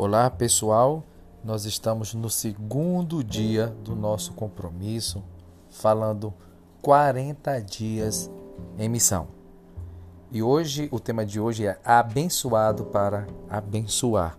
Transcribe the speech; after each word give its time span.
Olá 0.00 0.30
pessoal, 0.30 1.02
nós 1.42 1.64
estamos 1.64 2.14
no 2.14 2.30
segundo 2.30 3.24
dia 3.24 3.74
do 3.82 3.96
nosso 3.96 4.32
compromisso, 4.32 5.24
falando 5.70 6.32
40 6.80 7.60
dias 7.62 8.30
em 8.78 8.88
missão. 8.88 9.26
E 10.30 10.40
hoje, 10.40 10.88
o 10.92 11.00
tema 11.00 11.26
de 11.26 11.40
hoje 11.40 11.66
é 11.66 11.80
abençoado 11.84 12.84
para 12.84 13.26
abençoar. 13.50 14.38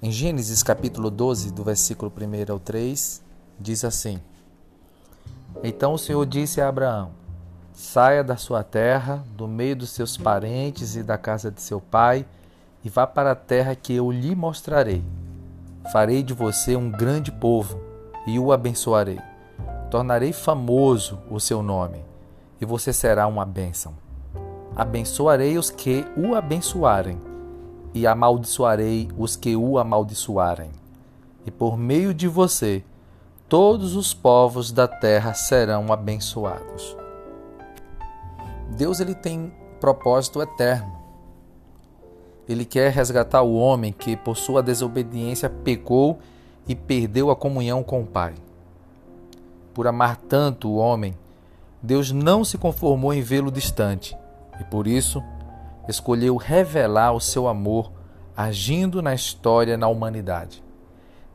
Em 0.00 0.10
Gênesis 0.10 0.62
capítulo 0.62 1.10
12, 1.10 1.52
do 1.52 1.62
versículo 1.62 2.10
1 2.10 2.50
ao 2.50 2.58
3, 2.58 3.22
diz 3.60 3.84
assim: 3.84 4.18
Então 5.62 5.92
o 5.92 5.98
Senhor 5.98 6.24
disse 6.24 6.62
a 6.62 6.70
Abraão: 6.70 7.10
Saia 7.74 8.24
da 8.24 8.38
sua 8.38 8.64
terra, 8.64 9.22
do 9.36 9.46
meio 9.46 9.76
dos 9.76 9.90
seus 9.90 10.16
parentes 10.16 10.96
e 10.96 11.02
da 11.02 11.18
casa 11.18 11.50
de 11.50 11.60
seu 11.60 11.82
pai 11.82 12.24
e 12.86 12.88
vá 12.88 13.04
para 13.04 13.32
a 13.32 13.34
terra 13.34 13.74
que 13.74 13.92
eu 13.92 14.12
lhe 14.12 14.32
mostrarei. 14.36 15.02
Farei 15.92 16.22
de 16.22 16.32
você 16.32 16.76
um 16.76 16.88
grande 16.88 17.32
povo 17.32 17.80
e 18.24 18.38
o 18.38 18.52
abençoarei. 18.52 19.18
Tornarei 19.90 20.32
famoso 20.32 21.18
o 21.28 21.40
seu 21.40 21.64
nome 21.64 22.04
e 22.60 22.64
você 22.64 22.92
será 22.92 23.26
uma 23.26 23.44
bênção. 23.44 23.92
Abençoarei 24.76 25.58
os 25.58 25.68
que 25.68 26.06
o 26.16 26.36
abençoarem 26.36 27.20
e 27.92 28.06
amaldiçoarei 28.06 29.08
os 29.18 29.34
que 29.34 29.56
o 29.56 29.78
amaldiçoarem. 29.78 30.70
E 31.44 31.50
por 31.50 31.76
meio 31.76 32.14
de 32.14 32.28
você, 32.28 32.84
todos 33.48 33.96
os 33.96 34.14
povos 34.14 34.70
da 34.70 34.86
terra 34.86 35.34
serão 35.34 35.92
abençoados. 35.92 36.96
Deus 38.76 39.00
ele 39.00 39.16
tem 39.16 39.52
propósito 39.80 40.40
eterno. 40.40 41.05
Ele 42.48 42.64
quer 42.64 42.92
resgatar 42.92 43.42
o 43.42 43.56
homem 43.56 43.92
que, 43.92 44.16
por 44.16 44.36
sua 44.36 44.62
desobediência, 44.62 45.50
pecou 45.50 46.18
e 46.68 46.74
perdeu 46.74 47.30
a 47.30 47.36
comunhão 47.36 47.82
com 47.82 48.02
o 48.02 48.06
Pai. 48.06 48.34
Por 49.74 49.86
amar 49.86 50.16
tanto 50.16 50.68
o 50.68 50.76
homem, 50.76 51.16
Deus 51.82 52.12
não 52.12 52.44
se 52.44 52.56
conformou 52.56 53.12
em 53.12 53.20
vê-lo 53.20 53.50
distante 53.50 54.16
e, 54.60 54.64
por 54.64 54.86
isso, 54.86 55.22
escolheu 55.88 56.36
revelar 56.36 57.12
o 57.12 57.20
seu 57.20 57.48
amor 57.48 57.92
agindo 58.36 59.02
na 59.02 59.14
história 59.14 59.76
na 59.76 59.88
humanidade. 59.88 60.62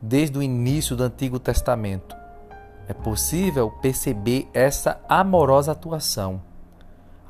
Desde 0.00 0.38
o 0.38 0.42
início 0.42 0.96
do 0.96 1.04
Antigo 1.04 1.38
Testamento, 1.38 2.16
é 2.88 2.92
possível 2.92 3.70
perceber 3.70 4.48
essa 4.52 5.00
amorosa 5.08 5.72
atuação 5.72 6.40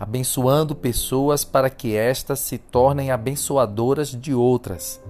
abençoando 0.03 0.75
pessoas 0.75 1.45
para 1.45 1.70
que 1.70 1.95
estas 1.95 2.41
se 2.41 2.58
tornem 2.58 3.12
abençoadoras 3.12 4.08
de 4.08 4.34
outras. 4.34 5.00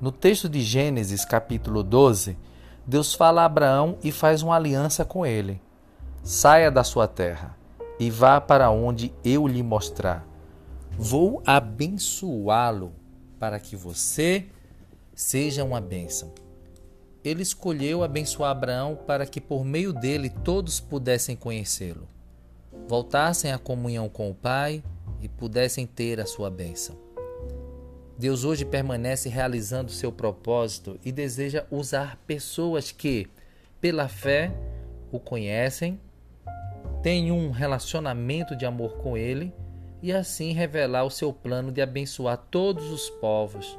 No 0.00 0.10
texto 0.10 0.48
de 0.48 0.60
Gênesis, 0.62 1.24
capítulo 1.24 1.84
12, 1.84 2.36
Deus 2.84 3.14
fala 3.14 3.42
a 3.42 3.44
Abraão 3.44 3.96
e 4.02 4.10
faz 4.10 4.42
uma 4.42 4.56
aliança 4.56 5.04
com 5.04 5.24
ele. 5.24 5.62
Saia 6.24 6.72
da 6.72 6.82
sua 6.82 7.06
terra 7.06 7.56
e 8.00 8.10
vá 8.10 8.40
para 8.40 8.68
onde 8.68 9.14
eu 9.24 9.46
lhe 9.46 9.62
mostrar. 9.62 10.26
Vou 10.98 11.40
abençoá-lo 11.46 12.92
para 13.38 13.60
que 13.60 13.76
você 13.76 14.46
seja 15.14 15.62
uma 15.62 15.80
bênção. 15.80 16.32
Ele 17.22 17.42
escolheu 17.42 18.02
abençoar 18.02 18.50
Abraão 18.50 18.98
para 19.06 19.24
que 19.24 19.40
por 19.40 19.64
meio 19.64 19.92
dele 19.92 20.30
todos 20.30 20.80
pudessem 20.80 21.36
conhecê-lo 21.36 22.08
voltassem 22.88 23.52
à 23.52 23.58
comunhão 23.58 24.08
com 24.08 24.30
o 24.30 24.34
Pai 24.34 24.82
e 25.20 25.28
pudessem 25.28 25.86
ter 25.86 26.20
a 26.20 26.26
sua 26.26 26.50
bênção. 26.50 26.96
Deus 28.18 28.44
hoje 28.44 28.66
permanece 28.66 29.28
realizando 29.28 29.90
seu 29.90 30.12
propósito 30.12 31.00
e 31.02 31.10
deseja 31.10 31.64
usar 31.70 32.16
pessoas 32.26 32.92
que, 32.92 33.26
pela 33.80 34.08
fé, 34.08 34.52
o 35.10 35.18
conhecem, 35.18 35.98
têm 37.02 37.32
um 37.32 37.50
relacionamento 37.50 38.54
de 38.54 38.66
amor 38.66 38.98
com 38.98 39.16
Ele 39.16 39.54
e 40.02 40.12
assim 40.12 40.52
revelar 40.52 41.04
o 41.04 41.10
seu 41.10 41.32
plano 41.32 41.72
de 41.72 41.80
abençoar 41.80 42.36
todos 42.50 42.90
os 42.90 43.08
povos, 43.08 43.78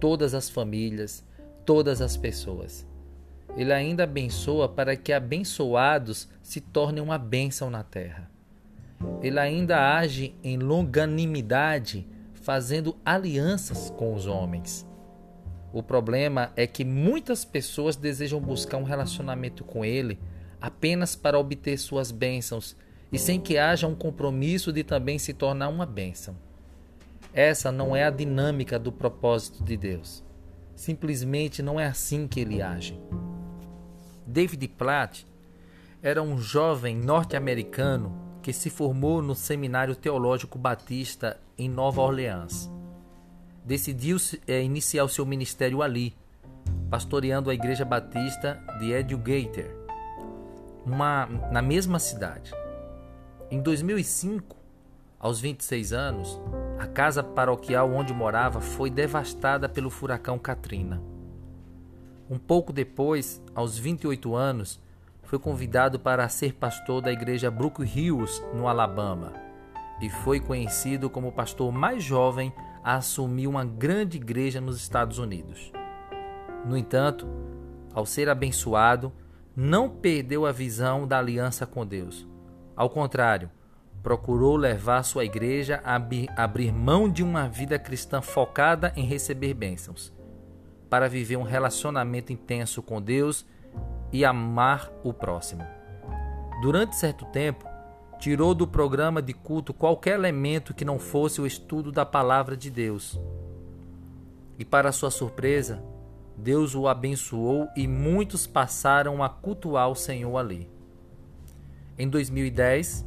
todas 0.00 0.32
as 0.32 0.48
famílias, 0.48 1.22
todas 1.66 2.00
as 2.00 2.16
pessoas. 2.16 2.86
Ele 3.56 3.72
ainda 3.72 4.04
abençoa 4.04 4.68
para 4.68 4.96
que 4.96 5.12
abençoados 5.12 6.28
se 6.42 6.60
tornem 6.60 7.02
uma 7.02 7.18
bênção 7.18 7.68
na 7.68 7.82
terra. 7.82 8.31
Ele 9.22 9.38
ainda 9.38 9.96
age 9.96 10.34
em 10.42 10.58
longanimidade, 10.58 12.06
fazendo 12.32 12.96
alianças 13.04 13.90
com 13.90 14.14
os 14.14 14.26
homens. 14.26 14.86
O 15.72 15.82
problema 15.82 16.52
é 16.56 16.66
que 16.66 16.84
muitas 16.84 17.44
pessoas 17.44 17.96
desejam 17.96 18.40
buscar 18.40 18.76
um 18.76 18.82
relacionamento 18.82 19.64
com 19.64 19.84
ele 19.84 20.18
apenas 20.60 21.16
para 21.16 21.38
obter 21.38 21.78
suas 21.78 22.10
bênçãos 22.10 22.76
e 23.10 23.18
sem 23.18 23.40
que 23.40 23.58
haja 23.58 23.86
um 23.86 23.94
compromisso 23.94 24.72
de 24.72 24.84
também 24.84 25.18
se 25.18 25.32
tornar 25.32 25.68
uma 25.68 25.86
bênção. 25.86 26.36
Essa 27.32 27.72
não 27.72 27.96
é 27.96 28.04
a 28.04 28.10
dinâmica 28.10 28.78
do 28.78 28.92
propósito 28.92 29.64
de 29.64 29.76
Deus. 29.76 30.22
Simplesmente 30.74 31.62
não 31.62 31.80
é 31.80 31.86
assim 31.86 32.28
que 32.28 32.40
ele 32.40 32.60
age. 32.60 33.00
David 34.26 34.68
Platt 34.68 35.26
era 36.02 36.22
um 36.22 36.38
jovem 36.38 36.96
norte-americano 36.96 38.21
que 38.42 38.52
se 38.52 38.68
formou 38.68 39.22
no 39.22 39.34
Seminário 39.34 39.94
Teológico 39.94 40.58
Batista 40.58 41.40
em 41.56 41.68
Nova 41.68 42.02
Orleans. 42.02 42.68
Decidiu 43.64 44.16
é, 44.48 44.60
iniciar 44.62 45.04
o 45.04 45.08
seu 45.08 45.24
ministério 45.24 45.80
ali, 45.80 46.14
pastoreando 46.90 47.48
a 47.48 47.54
Igreja 47.54 47.84
Batista 47.84 48.60
de 48.80 48.90
Educator, 48.90 49.70
uma, 50.84 51.26
na 51.52 51.62
mesma 51.62 52.00
cidade. 52.00 52.52
Em 53.48 53.62
2005, 53.62 54.56
aos 55.20 55.40
26 55.40 55.92
anos, 55.92 56.40
a 56.80 56.86
casa 56.86 57.22
paroquial 57.22 57.92
onde 57.92 58.12
morava 58.12 58.60
foi 58.60 58.90
devastada 58.90 59.68
pelo 59.68 59.88
furacão 59.88 60.36
Katrina. 60.36 61.00
Um 62.28 62.38
pouco 62.38 62.72
depois, 62.72 63.40
aos 63.54 63.78
28 63.78 64.34
anos, 64.34 64.80
foi 65.32 65.38
convidado 65.38 65.98
para 65.98 66.28
ser 66.28 66.52
pastor 66.52 67.00
da 67.00 67.10
igreja 67.10 67.50
Brook 67.50 67.82
Hills, 67.82 68.44
no 68.52 68.68
Alabama, 68.68 69.32
e 69.98 70.10
foi 70.10 70.38
conhecido 70.38 71.08
como 71.08 71.28
o 71.28 71.32
pastor 71.32 71.72
mais 71.72 72.04
jovem 72.04 72.52
a 72.84 72.96
assumir 72.96 73.46
uma 73.46 73.64
grande 73.64 74.18
igreja 74.18 74.60
nos 74.60 74.76
Estados 74.76 75.16
Unidos. 75.16 75.72
No 76.66 76.76
entanto, 76.76 77.26
ao 77.94 78.04
ser 78.04 78.28
abençoado, 78.28 79.10
não 79.56 79.88
perdeu 79.88 80.44
a 80.44 80.52
visão 80.52 81.06
da 81.06 81.18
aliança 81.18 81.64
com 81.64 81.86
Deus. 81.86 82.28
Ao 82.76 82.90
contrário, 82.90 83.50
procurou 84.02 84.54
levar 84.54 85.02
sua 85.02 85.24
igreja 85.24 85.80
a 85.82 85.98
abrir 86.36 86.70
mão 86.70 87.08
de 87.08 87.22
uma 87.22 87.48
vida 87.48 87.78
cristã 87.78 88.20
focada 88.20 88.92
em 88.94 89.06
receber 89.06 89.54
bênçãos, 89.54 90.12
para 90.90 91.08
viver 91.08 91.38
um 91.38 91.42
relacionamento 91.42 92.34
intenso 92.34 92.82
com 92.82 93.00
Deus 93.00 93.46
e 94.12 94.24
amar 94.24 94.92
o 95.02 95.12
próximo. 95.12 95.64
Durante 96.60 96.96
certo 96.96 97.24
tempo, 97.26 97.66
tirou 98.18 98.54
do 98.54 98.66
programa 98.66 99.20
de 99.20 99.32
culto 99.32 99.74
qualquer 99.74 100.14
elemento 100.14 100.74
que 100.74 100.84
não 100.84 100.98
fosse 100.98 101.40
o 101.40 101.46
estudo 101.46 101.90
da 101.90 102.06
palavra 102.06 102.56
de 102.56 102.70
Deus. 102.70 103.18
E 104.58 104.64
para 104.64 104.92
sua 104.92 105.10
surpresa, 105.10 105.82
Deus 106.36 106.74
o 106.74 106.86
abençoou 106.86 107.68
e 107.76 107.88
muitos 107.88 108.46
passaram 108.46 109.22
a 109.22 109.28
cultuar 109.28 109.90
o 109.90 109.96
Senhor 109.96 110.36
ali. 110.36 110.70
Em 111.98 112.08
2010, 112.08 113.04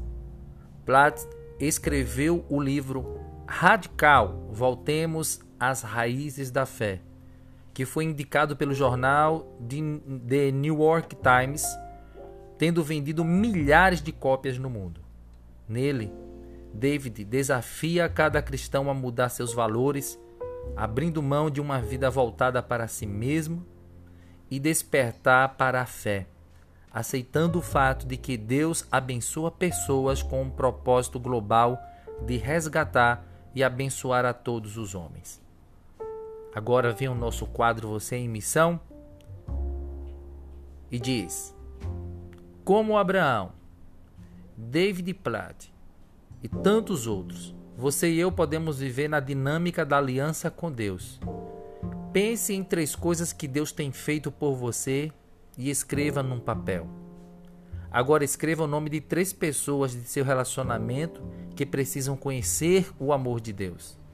Platt 0.86 1.26
escreveu 1.60 2.46
o 2.50 2.62
livro 2.62 3.20
Radical 3.48 4.50
Voltemos 4.52 5.40
às 5.60 5.82
Raízes 5.82 6.52
da 6.52 6.66
Fé 6.66 7.02
que 7.76 7.86
foi 7.86 8.06
indicado 8.06 8.56
pelo 8.56 8.74
jornal 8.74 9.54
The 9.60 10.50
New 10.50 10.82
York 10.82 11.18
Times, 11.18 11.68
tendo 12.58 12.82
vendido 12.82 13.26
milhares 13.26 14.02
de 14.02 14.14
cópias 14.14 14.58
no 14.58 14.70
mundo. 14.70 15.02
Nele, 15.68 16.10
David 16.74 17.26
desafia 17.26 18.08
cada 18.08 18.42
cristão 18.42 18.90
a 18.90 18.94
mudar 18.94 19.28
seus 19.28 19.54
valores, 19.54 20.18
abrindo 20.74 21.22
mão 21.22 21.50
de 21.50 21.60
uma 21.60 21.82
vida 21.82 22.10
voltada 22.10 22.64
para 22.64 22.88
si 22.88 23.06
mesmo 23.06 23.66
e 24.50 24.58
despertar 24.58 25.56
para 25.58 25.82
a 25.82 25.86
fé, 25.86 26.28
aceitando 26.94 27.60
o 27.60 27.62
fato 27.62 28.08
de 28.08 28.16
que 28.16 28.38
Deus 28.38 28.88
abençoa 28.90 29.52
pessoas 29.52 30.24
com 30.24 30.44
um 30.44 30.50
propósito 30.50 31.20
global 31.20 31.78
de 32.26 32.38
resgatar 32.38 33.28
e 33.54 33.62
abençoar 33.62 34.24
a 34.24 34.32
todos 34.32 34.78
os 34.78 34.96
homens. 34.96 35.45
Agora 36.56 36.94
vem 36.94 37.10
o 37.10 37.14
nosso 37.14 37.46
quadro 37.46 37.90
Você 37.90 38.16
em 38.16 38.30
Missão 38.30 38.80
e 40.90 40.98
diz: 40.98 41.54
Como 42.64 42.98
Abraão, 42.98 43.52
David 44.56 45.14
Platt 45.16 45.70
e 46.42 46.48
tantos 46.48 47.08
outros, 47.08 47.54
você 47.76 48.10
e 48.10 48.18
eu 48.22 48.32
podemos 48.32 48.80
viver 48.80 49.10
na 49.10 49.20
dinâmica 49.20 49.86
da 49.86 49.98
aliança 49.98 50.50
com 50.50 50.72
Deus. 50.72 51.20
Pense 52.14 52.54
em 52.54 52.64
três 52.64 52.96
coisas 52.96 53.34
que 53.34 53.50
Deus 53.50 53.74
tem 53.74 53.92
feito 53.92 54.32
por 54.32 54.56
você 54.56 55.12
e 55.58 55.70
escreva 55.70 56.24
num 56.24 56.40
papel. 56.40 56.88
Agora 57.92 58.24
escreva 58.24 58.64
o 58.64 58.68
nome 58.68 58.90
de 58.90 59.02
três 59.02 59.34
pessoas 59.34 59.92
de 59.92 60.06
seu 60.06 60.24
relacionamento 60.24 61.22
que 61.54 61.66
precisam 61.66 62.16
conhecer 62.16 62.90
o 62.98 63.12
amor 63.12 63.42
de 63.42 63.52
Deus. 63.52 64.05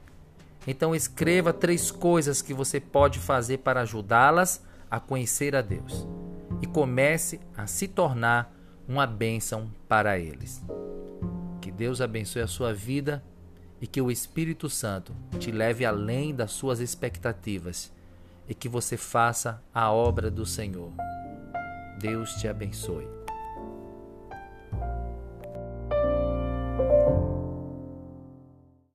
Então 0.66 0.94
escreva 0.94 1.52
três 1.52 1.90
coisas 1.90 2.40
que 2.40 2.54
você 2.54 2.78
pode 2.78 3.18
fazer 3.18 3.58
para 3.58 3.80
ajudá-las 3.80 4.62
a 4.90 5.00
conhecer 5.00 5.56
a 5.56 5.62
Deus 5.62 6.06
e 6.60 6.66
comece 6.66 7.40
a 7.56 7.66
se 7.66 7.88
tornar 7.88 8.54
uma 8.86 9.06
bênção 9.06 9.70
para 9.88 10.18
eles. 10.18 10.62
Que 11.60 11.70
Deus 11.70 12.00
abençoe 12.00 12.42
a 12.42 12.46
sua 12.46 12.72
vida 12.72 13.22
e 13.80 13.86
que 13.86 14.00
o 14.00 14.10
Espírito 14.10 14.68
Santo 14.70 15.12
te 15.38 15.50
leve 15.50 15.84
além 15.84 16.34
das 16.34 16.52
suas 16.52 16.78
expectativas 16.78 17.92
e 18.48 18.54
que 18.54 18.68
você 18.68 18.96
faça 18.96 19.62
a 19.74 19.90
obra 19.90 20.30
do 20.30 20.46
Senhor. 20.46 20.92
Deus 21.98 22.34
te 22.34 22.46
abençoe. 22.46 23.21